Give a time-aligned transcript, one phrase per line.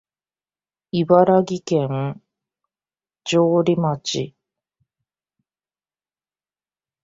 [0.91, 2.23] 茨城県
[3.23, 4.33] 城里町